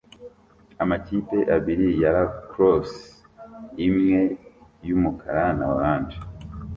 Amakipe 0.83 1.37
abiri 1.55 1.87
ya 2.01 2.09
lacrosse- 2.15 3.01
imwe 3.87 4.19
yumukara 4.87 5.45
na 5.57 5.65
orange 5.75 6.17